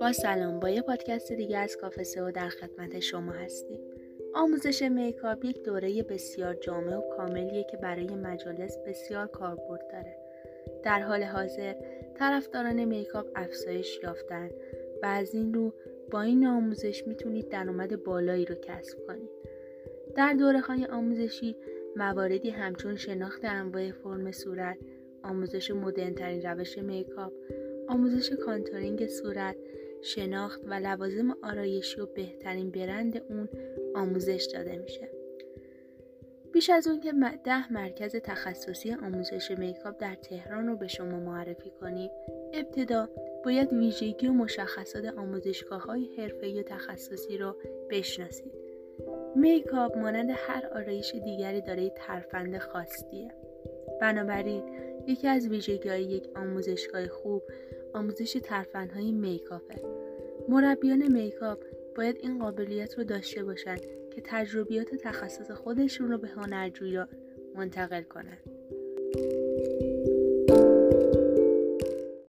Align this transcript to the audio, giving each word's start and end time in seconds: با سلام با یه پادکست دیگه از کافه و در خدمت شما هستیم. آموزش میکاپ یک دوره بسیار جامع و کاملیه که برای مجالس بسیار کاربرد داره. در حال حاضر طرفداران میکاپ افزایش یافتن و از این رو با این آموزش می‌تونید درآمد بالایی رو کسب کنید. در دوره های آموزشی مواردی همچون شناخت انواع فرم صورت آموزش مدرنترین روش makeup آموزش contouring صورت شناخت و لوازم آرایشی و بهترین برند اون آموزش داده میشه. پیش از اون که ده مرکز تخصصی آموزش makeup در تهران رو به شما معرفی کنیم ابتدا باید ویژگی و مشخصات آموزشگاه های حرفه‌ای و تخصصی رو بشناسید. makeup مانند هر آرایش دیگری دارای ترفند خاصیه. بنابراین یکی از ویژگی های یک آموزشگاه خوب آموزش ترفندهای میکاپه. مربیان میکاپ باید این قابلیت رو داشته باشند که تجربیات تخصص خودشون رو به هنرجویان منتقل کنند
با 0.00 0.12
سلام 0.12 0.60
با 0.60 0.68
یه 0.68 0.82
پادکست 0.82 1.32
دیگه 1.32 1.58
از 1.58 1.76
کافه 1.76 2.22
و 2.22 2.30
در 2.30 2.48
خدمت 2.48 3.00
شما 3.00 3.32
هستیم. 3.32 3.80
آموزش 4.34 4.82
میکاپ 4.82 5.44
یک 5.44 5.62
دوره 5.62 6.02
بسیار 6.02 6.54
جامع 6.54 6.96
و 6.96 7.16
کاملیه 7.16 7.64
که 7.70 7.76
برای 7.76 8.14
مجالس 8.14 8.78
بسیار 8.86 9.26
کاربرد 9.26 9.88
داره. 9.92 10.16
در 10.82 11.00
حال 11.00 11.22
حاضر 11.22 11.74
طرفداران 12.14 12.84
میکاپ 12.84 13.26
افزایش 13.34 14.00
یافتن 14.02 14.50
و 15.02 15.06
از 15.06 15.34
این 15.34 15.54
رو 15.54 15.74
با 16.10 16.22
این 16.22 16.46
آموزش 16.46 17.06
می‌تونید 17.06 17.48
درآمد 17.48 18.04
بالایی 18.04 18.44
رو 18.44 18.54
کسب 18.54 19.06
کنید. 19.06 19.30
در 20.16 20.32
دوره 20.32 20.60
های 20.60 20.86
آموزشی 20.86 21.56
مواردی 21.96 22.50
همچون 22.50 22.96
شناخت 22.96 23.44
انواع 23.44 23.90
فرم 23.90 24.32
صورت 24.32 24.78
آموزش 25.26 25.70
مدرنترین 25.70 26.42
روش 26.42 26.78
makeup 26.78 27.32
آموزش 27.88 28.32
contouring 28.32 29.06
صورت 29.06 29.56
شناخت 30.02 30.60
و 30.66 30.74
لوازم 30.74 31.36
آرایشی 31.42 32.00
و 32.00 32.06
بهترین 32.06 32.70
برند 32.70 33.22
اون 33.28 33.48
آموزش 33.94 34.48
داده 34.54 34.78
میشه. 34.78 35.10
پیش 36.52 36.70
از 36.70 36.86
اون 36.86 37.00
که 37.00 37.12
ده 37.44 37.72
مرکز 37.72 38.16
تخصصی 38.16 38.92
آموزش 38.92 39.50
makeup 39.50 40.00
در 40.00 40.14
تهران 40.14 40.66
رو 40.66 40.76
به 40.76 40.88
شما 40.88 41.20
معرفی 41.20 41.70
کنیم 41.80 42.10
ابتدا 42.54 43.08
باید 43.44 43.72
ویژگی 43.72 44.26
و 44.26 44.32
مشخصات 44.32 45.04
آموزشگاه 45.04 45.82
های 45.82 46.16
حرفه‌ای 46.16 46.60
و 46.60 46.62
تخصصی 46.62 47.38
رو 47.38 47.56
بشناسید. 47.90 48.52
makeup 49.36 49.98
مانند 49.98 50.30
هر 50.30 50.66
آرایش 50.74 51.14
دیگری 51.14 51.60
دارای 51.60 51.90
ترفند 51.90 52.58
خاصیه. 52.58 53.34
بنابراین 54.00 54.62
یکی 55.06 55.28
از 55.28 55.48
ویژگی 55.48 55.88
های 55.88 56.02
یک 56.02 56.28
آموزشگاه 56.36 57.08
خوب 57.08 57.42
آموزش 57.94 58.32
ترفندهای 58.42 59.12
میکاپه. 59.12 59.82
مربیان 60.48 61.12
میکاپ 61.12 61.64
باید 61.96 62.16
این 62.20 62.38
قابلیت 62.38 62.98
رو 62.98 63.04
داشته 63.04 63.44
باشند 63.44 63.80
که 64.10 64.22
تجربیات 64.24 64.94
تخصص 64.94 65.50
خودشون 65.50 66.08
رو 66.08 66.18
به 66.18 66.28
هنرجویان 66.28 67.08
منتقل 67.54 68.02
کنند 68.02 68.42